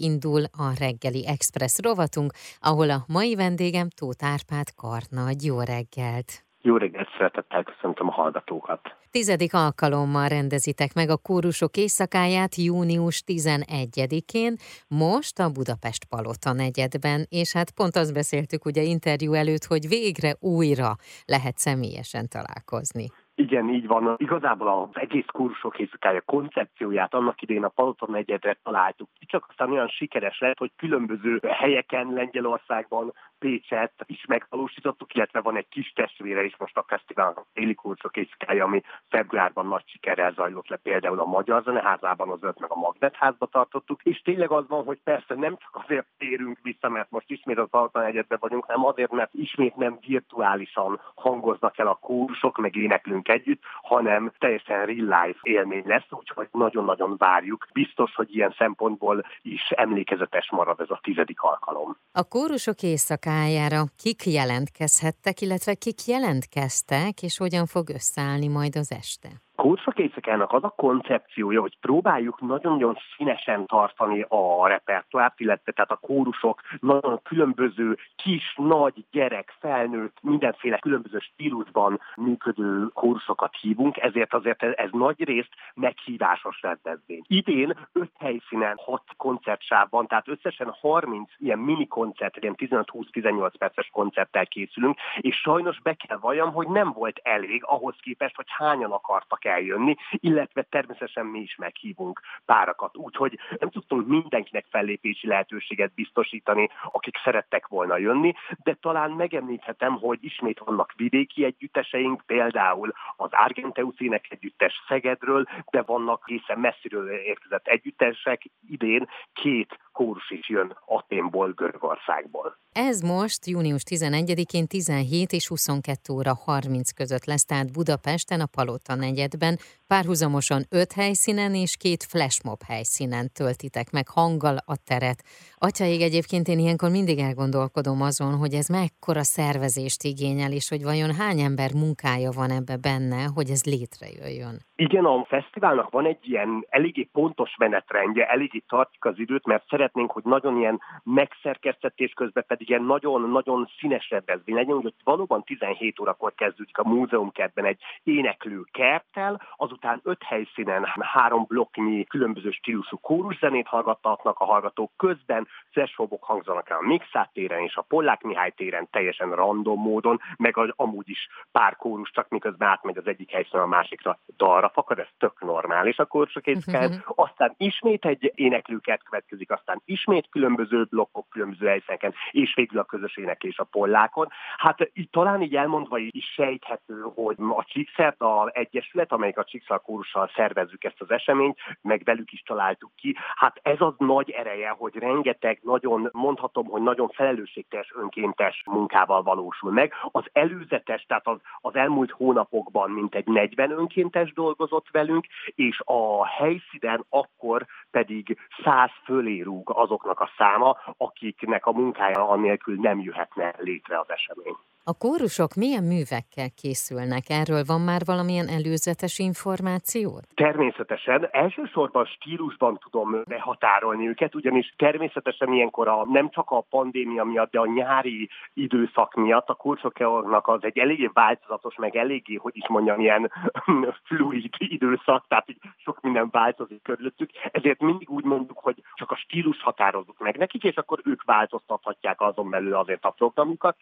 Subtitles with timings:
[0.00, 5.44] indul a reggeli express rovatunk, ahol a mai vendégem Tóth Árpád Karnagy.
[5.44, 6.44] Jó reggelt!
[6.60, 8.80] Jó reggelt, szeretettel köszöntöm a hallgatókat!
[9.10, 14.56] Tizedik alkalommal rendezitek meg a kórusok éjszakáját június 11-én,
[14.88, 20.36] most a Budapest Palota negyedben, és hát pont azt beszéltük ugye interjú előtt, hogy végre
[20.38, 23.06] újra lehet személyesen találkozni.
[23.38, 24.14] Igen, így van.
[24.18, 29.08] Igazából az egész kursok éjszakája koncepcióját annak idén a Palaton egyedre találtuk.
[29.26, 35.68] Csak aztán olyan sikeres lett, hogy különböző helyeken Lengyelországban Pécset is megvalósítottuk, illetve van egy
[35.68, 40.68] kis testvére is most a fesztivál a téli kursok éjszakája, ami februárban nagy sikerrel zajlott
[40.68, 44.84] le például a Magyar Zeneházában, az öt meg a Magnetházba tartottuk, és tényleg az van,
[44.84, 48.84] hogy persze nem csak azért térünk vissza, mert most ismét az Palaton egyedben vagyunk, hanem
[48.84, 55.24] azért, mert ismét nem virtuálisan hangoznak el a kursok, meg éneklünk együtt, hanem teljesen real
[55.24, 57.66] life élmény lesz, úgyhogy nagyon-nagyon várjuk.
[57.72, 61.96] Biztos, hogy ilyen szempontból is emlékezetes marad ez a tizedik alkalom.
[62.12, 62.82] A kórusok
[63.26, 69.45] éjszakájára kik jelentkezhettek, illetve kik jelentkeztek, és hogyan fog összeállni majd az este?
[69.94, 76.60] Éjszakának az a koncepciója, hogy próbáljuk nagyon-nagyon színesen tartani a repertoárt, illetve tehát a kórusok
[76.80, 84.90] nagyon különböző kis, nagy, gyerek, felnőtt, mindenféle különböző stílusban működő kórusokat hívunk, ezért azért ez
[84.92, 87.22] nagy részt meghívásos rendezvény.
[87.26, 94.46] Idén öt helyszínen, hat koncertsávban, tehát összesen 30 ilyen mini koncert, ilyen 15-20-18 perces koncerttel
[94.46, 99.44] készülünk, és sajnos be kell valljam, hogy nem volt elég ahhoz képest, hogy hányan akartak
[99.56, 102.96] eljönni, illetve természetesen mi is meghívunk párakat.
[102.96, 110.18] Úgyhogy nem tudtunk mindenkinek fellépési lehetőséget biztosítani, akik szerettek volna jönni, de talán megemlíthetem, hogy
[110.20, 117.66] ismét vannak vidéki együtteseink, például az Argenteus ének együttes Szegedről, de vannak egészen messziről érkezett
[117.66, 118.42] együttesek.
[118.68, 122.58] Idén két kórus is jön Aténból, Görögországból.
[122.72, 128.94] Ez most június 11-én 17 és 22 óra 30 között lesz, tehát Budapesten a Palota
[128.94, 129.58] negyedben,
[129.88, 135.18] párhuzamosan öt helyszínen és két flashmob helyszínen töltitek meg hanggal a teret.
[135.58, 141.14] Atyaig egyébként én ilyenkor mindig elgondolkodom azon, hogy ez mekkora szervezést igényel, és hogy vajon
[141.14, 144.56] hány ember munkája van ebbe benne, hogy ez létrejöjjön.
[144.78, 150.10] Igen, a fesztiválnak van egy ilyen eléggé pontos menetrendje, eléggé tartjuk az időt, mert szeretnénk,
[150.10, 156.34] hogy nagyon ilyen megszerkesztetés közben pedig ilyen nagyon-nagyon színes rendezvény legyen, hogy valóban 17 órakor
[156.34, 159.40] kezdődik a múzeumkertben egy éneklő kerttel,
[159.76, 166.76] azután öt helyszínen három blokknyi különböző stílusú kóruszenét hallgattatnak a hallgatók közben, flashmobok hangzanak el
[166.76, 171.28] a Mixát téren és a Pollák Mihály téren teljesen random módon, meg az, amúgy is
[171.52, 175.98] pár kórus, csak miközben átmegy az egyik helyszínen a másikra dalra fakad, ez tök normális
[175.98, 176.06] a.
[176.10, 176.94] Uh-huh.
[177.26, 183.16] Aztán ismét egy éneklőkert következik, aztán ismét különböző blokkok, különböző helyszíneken, és végül a közös
[183.16, 184.28] éneklés a pollákon.
[184.56, 189.84] Hát itt talán így elmondva is sejthető, hogy a Csíkszert, a Egyesület, amelyik a Csíkszal
[189.84, 193.16] kórussal szervezzük ezt az eseményt, meg velük is találtuk ki.
[193.34, 199.72] Hát ez az nagy ereje, hogy rengeteg nagyon, mondhatom, hogy nagyon felelősségteljes önkéntes munkával valósul
[199.72, 199.92] meg.
[200.12, 207.04] Az előzetes, tehát az, az elmúlt hónapokban mintegy 40 önkéntes dolgozott velünk, és a helyszínen
[207.08, 213.98] akkor pedig 100 fölé rúg azoknak a száma, akiknek a munkája anélkül nem jöhetne létre
[213.98, 214.56] az esemény.
[214.88, 217.24] A kórusok milyen művekkel készülnek?
[217.28, 220.20] Erről van már valamilyen előzetes információ?
[220.34, 221.28] Természetesen.
[221.30, 227.58] Elsősorban stílusban tudom behatárolni őket, ugyanis természetesen ilyenkor a, nem csak a pandémia miatt, de
[227.58, 233.00] a nyári időszak miatt a kursoknak az egy eléggé változatos, meg eléggé, hogy is mondjam,
[233.00, 233.32] ilyen
[234.06, 237.30] fluid időszak, tehát így sok minden változik körülöttük.
[237.50, 242.20] Ezért mindig úgy mondjuk, hogy csak a stílus határozzuk meg nekik, és akkor ők változtathatják
[242.20, 243.76] azon belül azért a programjukat.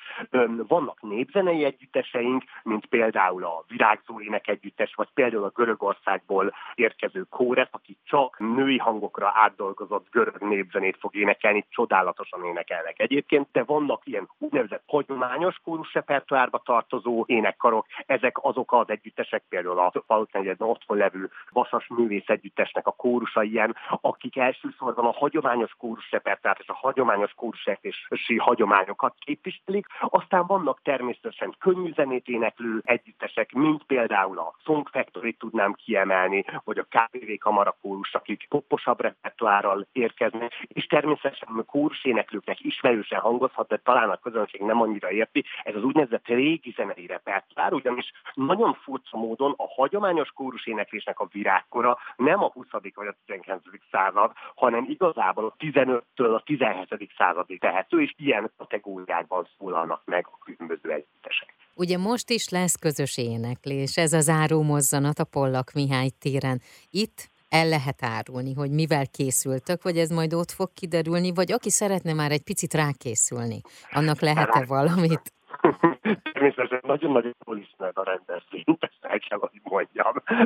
[0.68, 7.26] Vannak vannak népzenei együtteseink, mint például a Virágzó Ének Együttes, vagy például a Görögországból érkező
[7.30, 13.00] kóref, aki csak női hangokra átdolgozott görög népzenét fog énekelni, csodálatosan énekelnek.
[13.00, 19.92] Egyébként, de vannak ilyen úgynevezett hagyományos kórusrepertoárba tartozó énekkarok, ezek azok az együttesek, például a
[20.06, 26.68] Falutnegyedben otthon levő Vasas Művész Együttesnek a kórusa ilyen, akik elsősorban a hagyományos kórusrepertoárt és
[26.68, 34.54] a hagyományos kórusértési hagyományokat képviselik, aztán vannak természetesen könnyű zenét éneklő együttesek, mint például a
[34.64, 41.62] Song Factory tudnám kiemelni, vagy a KVV kamarakórus, akik poposabb repertoárral érkeznek, és természetesen a
[41.62, 46.72] kórus éneklőknek ismerősen hangozhat, de talán a közönség nem annyira érti, ez az úgynevezett régi
[46.76, 52.66] zenei repertoár, ugyanis nagyon furcsa módon a hagyományos kórus éneklésnek a virágkora nem a 20.
[52.94, 53.62] vagy a 19.
[53.90, 57.12] század, hanem igazából a 15-től a 17.
[57.16, 61.54] századig tehető, és ilyen kategóriákban szólalnak meg a különböző együttesek.
[61.74, 66.60] Ugye most is lesz közös éneklés, ez a záró mozzanat a Pollak Mihály téren.
[66.90, 71.70] Itt el lehet árulni, hogy mivel készültök, vagy ez majd ott fog kiderülni, vagy aki
[71.70, 73.60] szeretne már egy picit rákészülni,
[73.90, 75.32] annak lehet-e valamit?
[76.32, 79.93] természetesen nagyon-nagyon jól ismered a rendezvényt, ezt el kell, hogy mondjam.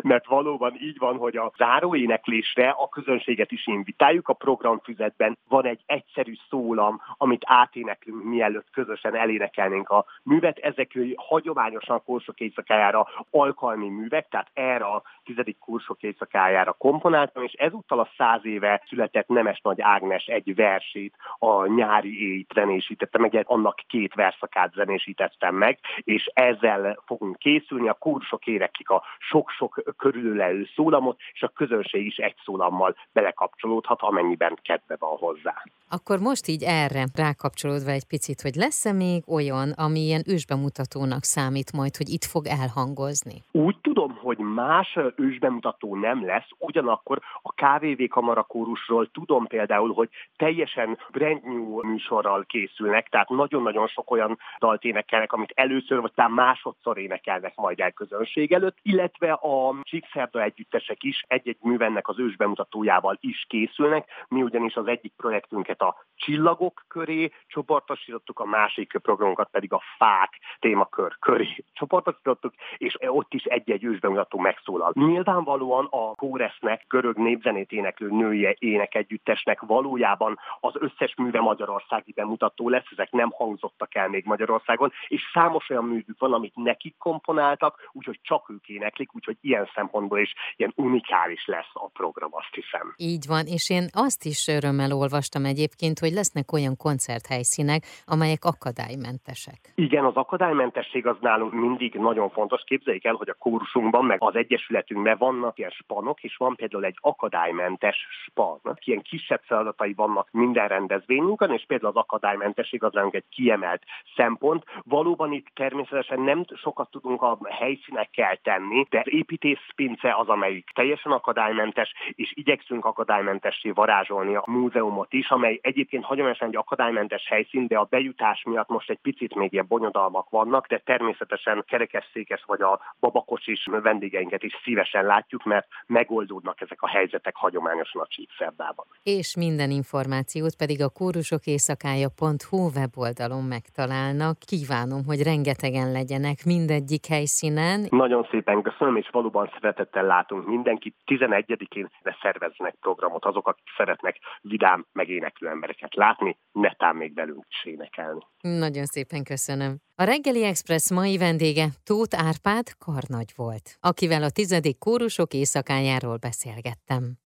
[0.02, 4.28] Mert valóban így van, hogy a záróéneklésre a közönséget is invitáljuk.
[4.28, 10.58] A programfüzetben van egy egyszerű szólam, amit áténeklünk, mielőtt közösen elénekelnénk a művet.
[10.58, 17.98] Ezek hagyományosan kursok éjszakájára alkalmi művek, tehát erre a tizedik kursok éjszakájára komponáltam, és ezúttal
[17.98, 23.80] a száz éve született Nemes Nagy Ágnes egy versét, a nyári éjt zenésítette, meg annak
[23.86, 27.88] két verszakát zenésítettem meg, és ezzel fogunk készülni.
[27.88, 29.02] A kursok éreklik a
[29.50, 35.62] sok-sok körülölelő szólamot, és a közönség is egy szólammal belekapcsolódhat, amennyiben kedve van hozzá.
[35.90, 41.72] Akkor most így erre rákapcsolódva egy picit, hogy lesz-e még olyan, ami ilyen ősbemutatónak számít
[41.72, 43.42] majd, hogy itt fog elhangozni?
[43.52, 50.98] Úgy tudom, hogy más ősbemutató nem lesz, ugyanakkor a KVV kamarakórusról tudom például, hogy teljesen
[51.10, 56.98] brand new műsorral készülnek, tehát nagyon-nagyon sok olyan dalt énekelnek, amit először vagy talán másodszor
[56.98, 63.44] énekelnek majd el közönség előtt, illetve a Csíkszerda együttesek is egy-egy művennek az ősbemutatójával is
[63.48, 69.82] készülnek, mi ugyanis az egyik projektünket a csillagok köré csoportosítottuk, a másik programunkat pedig a
[69.96, 74.92] fák témakör köré csoportosítottuk, és ott is egy-egy ősbemutató megszólal.
[74.94, 82.86] Nyilvánvalóan a Kóresznek, görög népzenét éneklő nője énekegyüttesnek valójában az összes műve magyarországi bemutató lesz,
[82.90, 88.18] ezek nem hangzottak el még Magyarországon, és számos olyan művük van, amit nekik komponáltak, úgyhogy
[88.22, 92.94] csak ők éneklik, úgyhogy ilyen szempontból is ilyen unikális lesz a program, azt hiszem.
[92.96, 99.60] Így van, és én azt is örömmel olvastam egyébként, hogy lesznek olyan koncerthelyszínek, amelyek akadálymentesek.
[99.74, 102.62] Igen, az akadálymentesség az nálunk mindig nagyon fontos.
[102.64, 106.98] Képzeljék el, hogy a kursunkban, meg az egyesületünkben vannak ilyen spanok, és van például egy
[107.00, 107.96] akadálymentes
[108.26, 108.60] span.
[108.84, 113.82] Ilyen kisebb feladatai vannak minden rendezvényünkön, és például az akadálymentesség az nálunk egy kiemelt
[114.16, 114.64] szempont.
[114.84, 121.92] Valóban itt természetesen nem sokat tudunk a helyszínekkel tenni, de építészpince az, amelyik teljesen akadálymentes,
[122.14, 127.86] és igyekszünk akadálymentessé varázsolni a múzeumot is, amely egyébként hagyományosan egy akadálymentes helyszín, de a
[127.90, 133.66] bejutás miatt most egy picit még ilyen bonyodalmak vannak, de természetesen kerekesszékes vagy a babakocsis
[133.82, 138.86] vendégeinket is szívesen látjuk, mert megoldódnak ezek a helyzetek hagyományosan a Csíkszerdában.
[139.02, 144.36] És minden információt pedig a kórusokéjszakája.hu weboldalon megtalálnak.
[144.38, 147.86] Kívánom, hogy rengetegen legyenek mindegyik helyszínen.
[147.90, 150.96] Nagyon szépen köszönöm, és valóban szeretettel látunk mindenkit.
[151.06, 151.90] 11-én
[152.22, 158.20] szerveznek programot azok, akik szeretnek vidám, meg éneklő embereket látni, netán még velünk is énekelni.
[158.40, 159.76] Nagyon szépen köszönöm.
[159.96, 167.16] A reggeli Express mai vendége Tóth Árpád Karnagy volt, akivel a tizedik kórusok éjszakájáról beszélgettem.